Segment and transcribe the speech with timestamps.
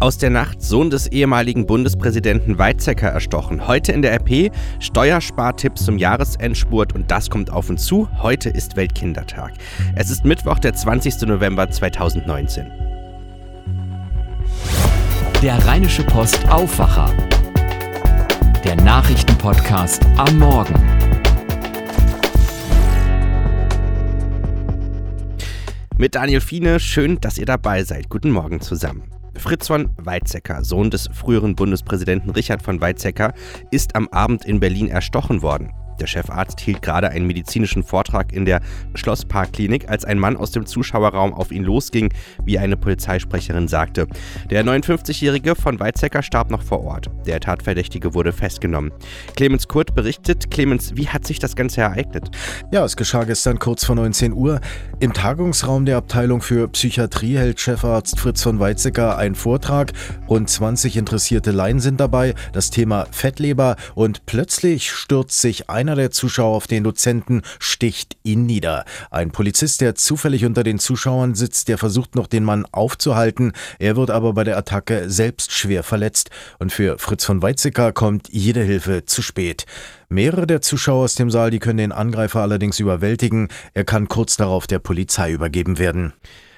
[0.00, 3.66] Aus der Nacht Sohn des ehemaligen Bundespräsidenten Weizsäcker erstochen.
[3.66, 8.08] Heute in der RP Steuerspartipps zum Jahresendspurt und das kommt auf uns zu.
[8.22, 9.54] Heute ist Weltkindertag.
[9.96, 11.22] Es ist Mittwoch, der 20.
[11.22, 12.70] November 2019.
[15.42, 17.12] Der Rheinische Post Aufwacher.
[18.64, 20.74] Der Nachrichtenpodcast am Morgen.
[25.96, 28.08] Mit Daniel Fiene, schön, dass ihr dabei seid.
[28.08, 29.17] Guten Morgen zusammen.
[29.38, 33.34] Fritz von Weizsäcker, Sohn des früheren Bundespräsidenten Richard von Weizsäcker,
[33.70, 35.72] ist am Abend in Berlin erstochen worden.
[36.00, 38.60] Der Chefarzt hielt gerade einen medizinischen Vortrag in der
[38.94, 42.12] Schlossparkklinik, als ein Mann aus dem Zuschauerraum auf ihn losging,
[42.44, 44.06] wie eine Polizeisprecherin sagte.
[44.50, 47.10] Der 59-Jährige von Weizsäcker starb noch vor Ort.
[47.26, 48.92] Der Tatverdächtige wurde festgenommen.
[49.36, 50.50] Clemens Kurt berichtet.
[50.50, 52.30] Clemens, wie hat sich das Ganze ereignet?
[52.72, 54.60] Ja, es geschah gestern kurz vor 19 Uhr.
[55.00, 59.92] Im Tagungsraum der Abteilung für Psychiatrie hält Chefarzt Fritz von Weizsäcker einen Vortrag.
[60.28, 62.34] Rund 20 interessierte Laien sind dabei.
[62.52, 68.18] Das Thema Fettleber und plötzlich stürzt sich ein einer der Zuschauer auf den Dozenten sticht
[68.22, 68.84] ihn nieder.
[69.10, 73.52] Ein Polizist, der zufällig unter den Zuschauern sitzt, der versucht noch den Mann aufzuhalten.
[73.78, 76.28] Er wird aber bei der Attacke selbst schwer verletzt.
[76.58, 79.64] Und für Fritz von Weizsäcker kommt jede Hilfe zu spät.
[80.10, 83.48] Mehrere der Zuschauer aus dem Saal, die können den Angreifer allerdings überwältigen.
[83.72, 86.12] Er kann kurz darauf der Polizei übergeben werden.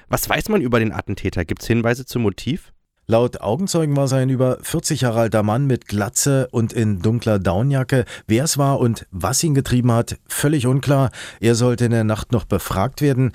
[0.09, 1.45] Was weiß man über den Attentäter?
[1.45, 2.70] Gibt es Hinweise zum Motiv?
[3.07, 7.39] Laut Augenzeugen war es ein über 40 Jahre alter Mann mit Glatze und in dunkler
[7.39, 8.05] Daunenjacke.
[8.27, 11.09] Wer es war und was ihn getrieben hat, völlig unklar.
[11.39, 13.33] Er sollte in der Nacht noch befragt werden.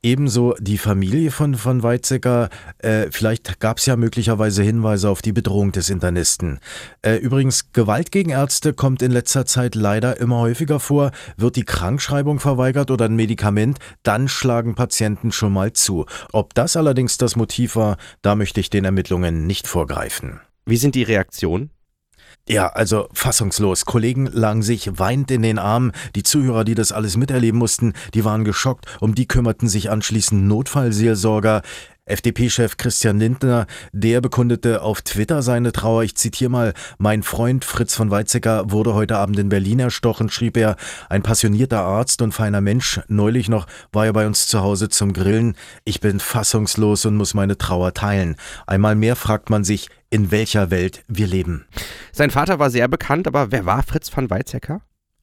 [0.00, 2.50] Ebenso die Familie von, von Weizsäcker.
[2.78, 6.60] Äh, vielleicht gab es ja möglicherweise Hinweise auf die Bedrohung des Internisten.
[7.02, 11.10] Äh, übrigens, Gewalt gegen Ärzte kommt in letzter Zeit leider immer häufiger vor.
[11.36, 16.06] Wird die Krankschreibung verweigert oder ein Medikament, dann schlagen Patienten schon mal zu.
[16.32, 20.38] Ob das allerdings das Motiv war, da möchte ich den Ermittlungen nicht vorgreifen.
[20.64, 21.70] Wie sind die Reaktionen?
[22.48, 23.84] Ja, also fassungslos.
[23.84, 25.92] Kollegen lagen sich weinend in den Armen.
[26.16, 28.86] Die Zuhörer, die das alles miterleben mussten, die waren geschockt.
[29.00, 31.60] Um die kümmerten sich anschließend Notfallseelsorger.
[32.10, 36.02] FDP-Chef Christian Lindner, der bekundete auf Twitter seine Trauer.
[36.04, 40.56] Ich zitiere mal, mein Freund Fritz von Weizsäcker wurde heute Abend in Berlin erstochen, schrieb
[40.56, 40.76] er,
[41.08, 43.00] ein passionierter Arzt und feiner Mensch.
[43.08, 45.56] Neulich noch war er bei uns zu Hause zum Grillen.
[45.84, 48.36] Ich bin fassungslos und muss meine Trauer teilen.
[48.66, 51.66] Einmal mehr fragt man sich, in welcher Welt wir leben.
[52.12, 54.80] Sein Vater war sehr bekannt, aber wer war Fritz von Weizsäcker?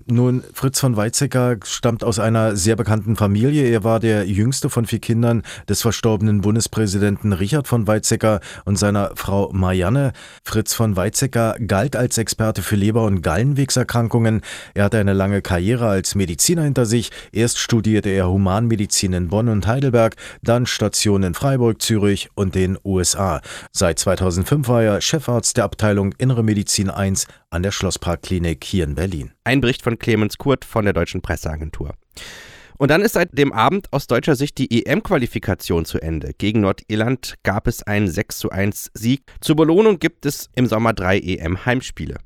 [0.07, 3.63] Nun, Fritz von Weizsäcker stammt aus einer sehr bekannten Familie.
[3.69, 9.13] Er war der jüngste von vier Kindern des verstorbenen Bundespräsidenten Richard von Weizsäcker und seiner
[9.16, 10.11] Frau Marianne.
[10.44, 14.41] Fritz von Weizsäcker galt als Experte für Leber- und Gallenwegserkrankungen.
[14.75, 17.09] Er hatte eine lange Karriere als Mediziner hinter sich.
[17.31, 22.78] Erst studierte er Humanmedizin in Bonn und Heidelberg, dann Station in Freiburg, Zürich und den
[22.84, 23.41] USA.
[23.72, 28.95] Seit 2005 war er Chefarzt der Abteilung Innere Medizin 1 an der Schlossparkklinik hier in
[28.95, 29.31] Berlin.
[29.45, 31.94] Ein Bericht von Clemens Kurt von der Deutschen Presseagentur.
[32.78, 36.31] Und dann ist seit dem Abend aus deutscher Sicht die EM-Qualifikation zu Ende.
[36.38, 39.22] Gegen Nordirland gab es einen 6 zu 1 Sieg.
[39.40, 42.18] Zur Belohnung gibt es im Sommer drei EM-Heimspiele.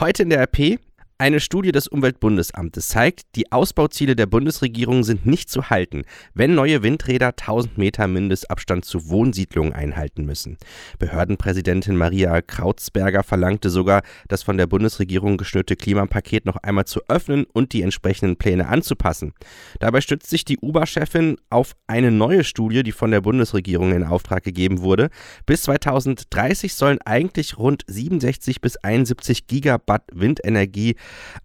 [0.00, 0.80] Heute in der RP
[1.16, 6.02] eine Studie des Umweltbundesamtes zeigt, die Ausbauziele der Bundesregierung sind nicht zu halten,
[6.34, 10.58] wenn neue Windräder 1000 Meter Mindestabstand zu Wohnsiedlungen einhalten müssen.
[10.98, 17.46] Behördenpräsidentin Maria Krautsberger verlangte sogar, das von der Bundesregierung geschnürte Klimapaket noch einmal zu öffnen
[17.52, 19.34] und die entsprechenden Pläne anzupassen.
[19.78, 24.42] Dabei stützt sich die UBA-Chefin auf eine neue Studie, die von der Bundesregierung in Auftrag
[24.42, 25.10] gegeben wurde.
[25.46, 30.96] Bis 2030 sollen eigentlich rund 67 bis 71 Gigawatt Windenergie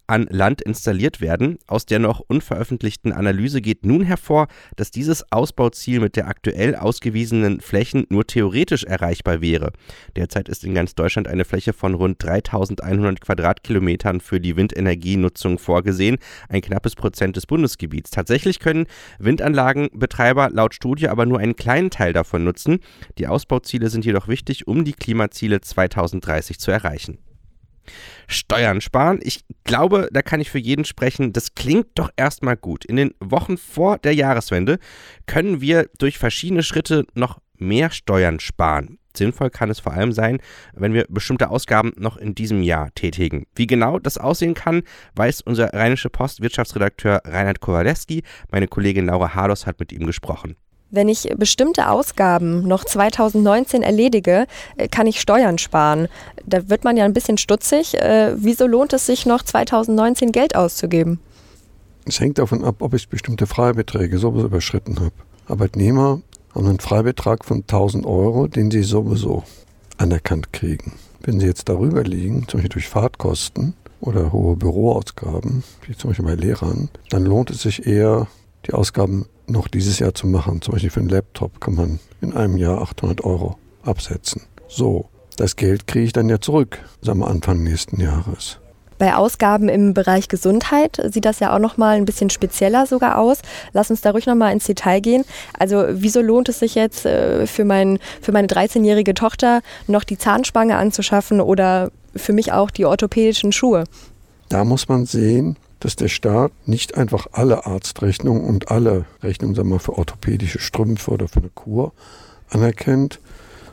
[0.08, 1.59] an Land installiert werden.
[1.68, 7.62] Aus der noch unveröffentlichten Analyse geht nun hervor, dass dieses Ausbauziel mit der aktuell ausgewiesenen
[7.62, 9.72] Flächen nur theoretisch erreichbar wäre.
[10.16, 16.18] Derzeit ist in ganz Deutschland eine Fläche von rund 3100 Quadratkilometern für die Windenergienutzung vorgesehen,
[16.50, 18.09] ein knappes Prozent des Bundesgebiets.
[18.12, 18.88] Tatsächlich können
[19.19, 22.80] Windanlagenbetreiber laut Studie aber nur einen kleinen Teil davon nutzen.
[23.18, 27.19] Die Ausbauziele sind jedoch wichtig, um die Klimaziele 2030 zu erreichen.
[28.27, 29.19] Steuern sparen.
[29.21, 31.33] Ich glaube, da kann ich für jeden sprechen.
[31.33, 32.86] Das klingt doch erstmal gut.
[32.86, 34.80] In den Wochen vor der Jahreswende
[35.25, 39.00] können wir durch verschiedene Schritte noch mehr Steuern sparen.
[39.15, 40.39] Sinnvoll kann es vor allem sein,
[40.74, 43.45] wenn wir bestimmte Ausgaben noch in diesem Jahr tätigen.
[43.56, 44.83] Wie genau das aussehen kann,
[45.15, 48.24] weiß unser Rheinische Post Wirtschaftsredakteur Reinhard Kowalewski.
[48.51, 50.56] Meine Kollegin Laura Hardos hat mit ihm gesprochen.
[50.91, 54.47] Wenn ich bestimmte Ausgaben noch 2019 erledige,
[54.77, 56.07] äh, kann ich Steuern sparen.
[56.45, 57.95] Da wird man ja ein bisschen stutzig.
[57.95, 61.19] Äh, wieso lohnt es sich noch 2019 Geld auszugeben?
[62.06, 65.12] Es hängt davon ab, ob ich bestimmte Freibeträge sowas überschritten habe.
[65.47, 66.21] Arbeitnehmer
[66.56, 69.44] haben einen Freibetrag von 1000 Euro, den sie sowieso
[69.97, 70.94] anerkannt kriegen.
[71.21, 76.25] Wenn sie jetzt darüber liegen, zum Beispiel durch Fahrtkosten oder hohe Büroausgaben, wie zum Beispiel
[76.25, 78.27] bei Lehrern, dann lohnt es sich eher,
[78.67, 80.61] die Ausgaben noch dieses Jahr zu machen.
[80.61, 84.44] Zum Beispiel für einen Laptop kann man in einem Jahr 800 Euro absetzen.
[84.67, 88.59] So, das Geld kriege ich dann ja zurück, sagen wir Anfang nächsten Jahres.
[89.00, 93.17] Bei Ausgaben im Bereich Gesundheit sieht das ja auch noch mal ein bisschen spezieller sogar
[93.17, 93.39] aus.
[93.71, 95.23] Lass uns da ruhig noch mal ins Detail gehen.
[95.57, 100.17] Also wieso lohnt es sich jetzt äh, für, mein, für meine 13-jährige Tochter noch die
[100.17, 103.85] Zahnspange anzuschaffen oder für mich auch die orthopädischen Schuhe?
[104.50, 109.70] Da muss man sehen, dass der Staat nicht einfach alle Arztrechnungen und alle Rechnungen sagen
[109.70, 111.94] wir, mal, für orthopädische Strümpfe oder für eine Kur
[112.50, 113.20] anerkennt,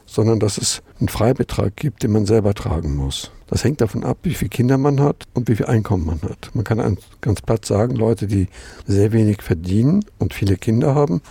[0.06, 3.32] sondern dass es einen Freibetrag gibt, den man selber tragen muss.
[3.49, 6.50] Das hängt davon ab, wie viele Kinder man hat und wie viel Einkommen man hat.
[6.55, 8.49] Man kann ganz platt sagen, Leute, die
[8.87, 11.23] sehr wenig verdienen und viele Kinder haben,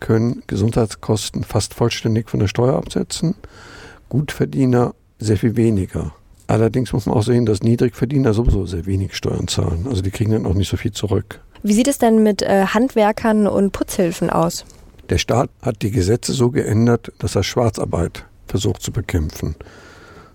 [0.00, 3.34] können Gesundheitskosten fast vollständig von der Steuer absetzen.
[4.08, 6.14] Gutverdiener sehr viel weniger.
[6.50, 9.86] Allerdings muss man auch sehen, dass Niedrigverdiener sowieso sehr wenig Steuern zahlen.
[9.88, 11.40] Also die kriegen dann auch nicht so viel zurück.
[11.62, 14.64] Wie sieht es denn mit äh, Handwerkern und Putzhilfen aus?
[15.10, 19.54] Der Staat hat die Gesetze so geändert, dass er Schwarzarbeit versucht zu bekämpfen.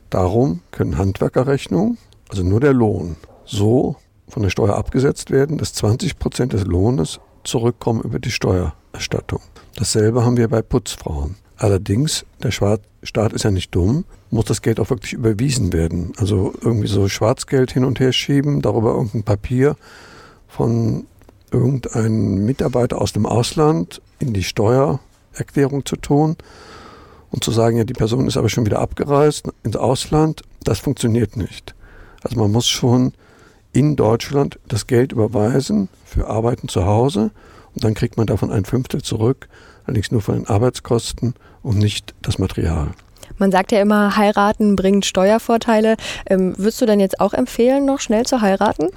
[0.09, 1.97] Darum können Handwerkerrechnungen,
[2.29, 3.97] also nur der Lohn, so
[4.29, 9.41] von der Steuer abgesetzt werden, dass 20 Prozent des Lohnes zurückkommen über die Steuererstattung.
[9.75, 11.35] Dasselbe haben wir bei Putzfrauen.
[11.57, 12.81] Allerdings, der Staat
[13.33, 16.11] ist ja nicht dumm, muss das Geld auch wirklich überwiesen werden.
[16.17, 19.77] Also irgendwie so Schwarzgeld hin und her schieben, darüber irgendein Papier
[20.47, 21.05] von
[21.51, 26.35] irgendeinem Mitarbeiter aus dem Ausland in die Steuererklärung zu tun
[27.31, 31.37] und zu sagen, ja, die Person ist aber schon wieder abgereist ins Ausland, das funktioniert
[31.37, 31.75] nicht.
[32.21, 33.13] Also man muss schon
[33.71, 37.31] in Deutschland das Geld überweisen für Arbeiten zu Hause
[37.73, 39.47] und dann kriegt man davon ein Fünftel zurück,
[39.85, 42.89] allerdings nur von den Arbeitskosten und nicht das Material.
[43.37, 45.97] Man sagt ja immer, heiraten bringt Steuervorteile.
[46.27, 48.89] Ähm, würdest du denn jetzt auch empfehlen, noch schnell zu heiraten?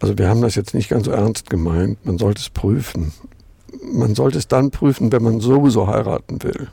[0.00, 2.04] Also wir haben das jetzt nicht ganz so ernst gemeint.
[2.06, 3.12] Man sollte es prüfen
[3.82, 6.68] man sollte es dann prüfen, wenn man sowieso heiraten will.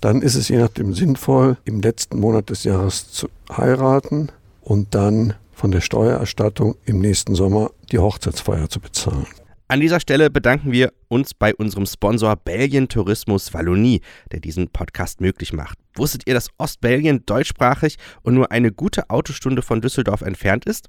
[0.00, 4.28] Dann ist es je nachdem sinnvoll, im letzten Monat des Jahres zu heiraten
[4.62, 9.26] und dann von der Steuererstattung im nächsten Sommer die Hochzeitsfeier zu bezahlen.
[9.66, 14.00] An dieser Stelle bedanken wir uns bei unserem Sponsor Belgien Tourismus Wallonie,
[14.32, 15.78] der diesen Podcast möglich macht.
[15.98, 20.88] Wusstet ihr, dass Ostbelgien deutschsprachig und nur eine gute Autostunde von Düsseldorf entfernt ist?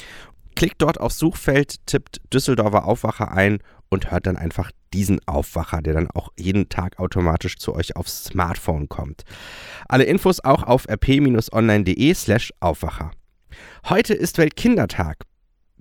[0.54, 3.58] klickt dort aufs Suchfeld, tippt Düsseldorfer Aufwacher ein
[3.88, 8.24] und hört dann einfach diesen Aufwacher, der dann auch jeden Tag automatisch zu euch aufs
[8.24, 9.24] Smartphone kommt.
[9.88, 13.10] Alle Infos auch auf rp-online.de slash Aufwacher.
[13.88, 15.24] Heute ist Weltkindertag.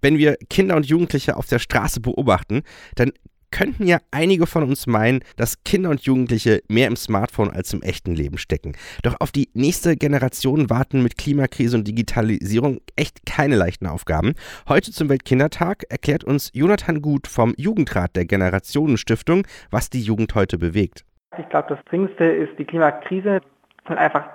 [0.01, 2.61] Wenn wir Kinder und Jugendliche auf der Straße beobachten,
[2.95, 3.11] dann
[3.51, 7.81] könnten ja einige von uns meinen, dass Kinder und Jugendliche mehr im Smartphone als im
[7.81, 8.73] echten Leben stecken.
[9.03, 14.33] Doch auf die nächste Generation warten mit Klimakrise und Digitalisierung echt keine leichten Aufgaben.
[14.67, 20.57] Heute zum Weltkindertag erklärt uns Jonathan Gut vom Jugendrat der Generationenstiftung, was die Jugend heute
[20.57, 21.05] bewegt.
[21.37, 23.41] Ich glaube, das Dringendste ist die Klimakrise,
[23.85, 24.25] weil einfach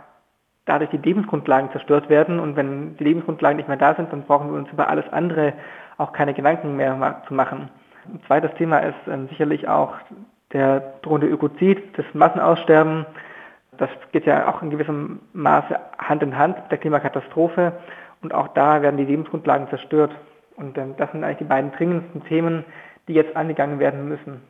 [0.67, 2.39] dadurch die Lebensgrundlagen zerstört werden.
[2.39, 5.55] Und wenn die Lebensgrundlagen nicht mehr da sind, dann brauchen wir uns über alles andere
[5.99, 7.71] auch keine Gedanken mehr zu machen.
[8.07, 9.95] Ein zweites Thema ist ähm, sicherlich auch
[10.53, 13.07] der drohende Ökozid, das Massenaussterben.
[13.79, 17.73] Das geht ja auch in gewissem Maße Hand in Hand mit der Klimakatastrophe
[18.21, 20.13] und auch da werden die Lebensgrundlagen zerstört.
[20.57, 22.65] Und ähm, das sind eigentlich die beiden dringendsten Themen,
[23.09, 24.43] die jetzt angegangen werden müssen.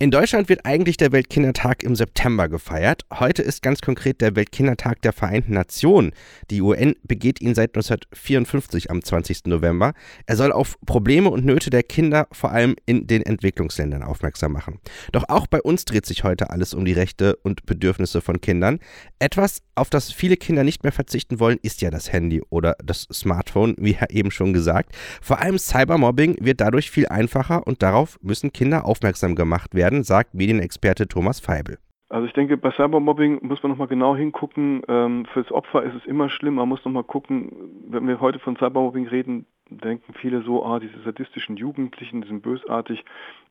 [0.00, 3.02] In Deutschland wird eigentlich der Weltkindertag im September gefeiert.
[3.12, 6.10] Heute ist ganz konkret der Weltkindertag der Vereinten Nationen.
[6.50, 9.46] Die UN begeht ihn seit 1954 am 20.
[9.46, 9.94] November.
[10.26, 14.80] Er soll auf Probleme und Nöte der Kinder vor allem in den Entwicklungsländern aufmerksam machen.
[15.12, 18.80] Doch auch bei uns dreht sich heute alles um die Rechte und Bedürfnisse von Kindern.
[19.20, 23.06] Etwas, auf das viele Kinder nicht mehr verzichten wollen, ist ja das Handy oder das
[23.12, 24.90] Smartphone, wie ja eben schon gesagt.
[25.22, 30.04] Vor allem Cybermobbing wird dadurch viel einfacher und darauf müssen Kinder aufmerksam gemacht werden werden,
[30.04, 31.78] sagt Medienexperte Thomas Feibel.
[32.10, 34.82] Also ich denke, bei Cybermobbing muss man nochmal genau hingucken.
[34.88, 36.54] Ähm, fürs Opfer ist es immer schlimm.
[36.54, 37.50] Man muss nochmal gucken,
[37.88, 42.42] wenn wir heute von Cybermobbing reden, denken viele so, ah, diese sadistischen Jugendlichen, die sind
[42.42, 43.04] bösartig.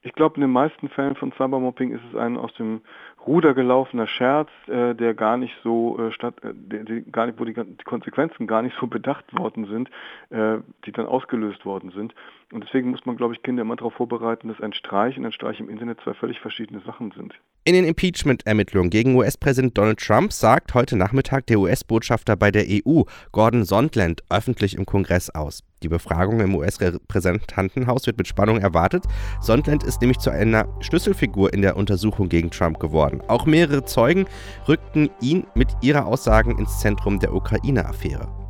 [0.05, 2.81] Ich glaube, in den meisten Fällen von Cybermobbing ist es ein aus dem
[3.25, 7.45] Ruder gelaufener Scherz, äh, der gar nicht so äh, statt, äh, die, gar nicht, wo
[7.45, 9.89] die, die, Konsequenzen gar nicht so bedacht worden sind,
[10.29, 12.13] äh, die dann ausgelöst worden sind.
[12.51, 15.31] Und deswegen muss man, glaube ich, Kinder immer darauf vorbereiten, dass ein Streich und ein
[15.31, 17.33] Streich im Internet zwei völlig verschiedene Sachen sind.
[17.63, 23.03] In den Impeachment-Ermittlungen gegen US-Präsident Donald Trump sagt heute Nachmittag der US-Botschafter bei der EU,
[23.31, 25.63] Gordon Sondland, öffentlich im Kongress aus.
[25.81, 29.05] Die Befragung im US-Repräsentantenhaus wird mit Spannung erwartet.
[29.41, 33.21] Sondland ist nämlich zu einer Schlüsselfigur in der Untersuchung gegen Trump geworden.
[33.27, 34.25] Auch mehrere Zeugen
[34.67, 38.42] rückten ihn mit ihrer Aussagen ins Zentrum der Ukraine-Affäre.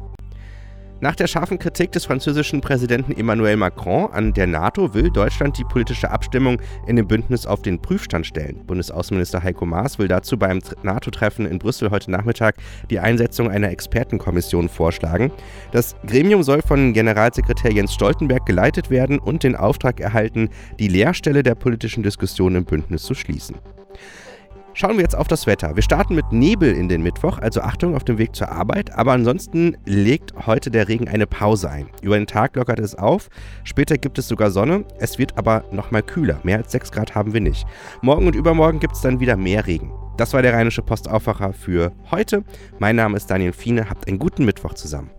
[1.04, 5.66] Nach der scharfen Kritik des französischen Präsidenten Emmanuel Macron an der NATO will Deutschland die
[5.66, 8.66] politische Abstimmung in dem Bündnis auf den Prüfstand stellen.
[8.66, 12.56] Bundesaußenminister Heiko Maas will dazu beim NATO-Treffen in Brüssel heute Nachmittag
[12.90, 15.34] die Einsetzung einer Expertenkommission vorschlagen.
[15.74, 21.44] Das Gremium soll von Generalsekretär Jens Stoltenberg geleitet werden und den Auftrag erhalten, die Leerstelle
[21.44, 23.58] der politischen Diskussion im Bündnis zu schließen.
[24.76, 25.76] Schauen wir jetzt auf das Wetter.
[25.76, 28.92] Wir starten mit Nebel in den Mittwoch, also Achtung auf dem Weg zur Arbeit.
[28.98, 31.90] Aber ansonsten legt heute der Regen eine Pause ein.
[32.02, 33.30] Über den Tag lockert es auf.
[33.64, 34.84] Später gibt es sogar Sonne.
[34.98, 36.40] Es wird aber nochmal kühler.
[36.44, 37.68] Mehr als 6 Grad haben wir nicht.
[38.02, 39.92] Morgen und übermorgen gibt es dann wieder mehr Regen.
[40.18, 42.44] Das war der Rheinische Postaufwacher für heute.
[42.80, 43.92] Mein Name ist Daniel Fiene.
[43.92, 45.12] Habt einen guten Mittwoch zusammen.